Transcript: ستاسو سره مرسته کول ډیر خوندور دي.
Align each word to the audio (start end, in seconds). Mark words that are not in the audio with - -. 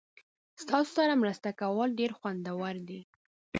ستاسو 0.63 0.89
سره 0.97 1.13
مرسته 1.21 1.49
کول 1.61 1.89
ډیر 1.99 2.11
خوندور 2.19 2.75
دي. 2.87 2.99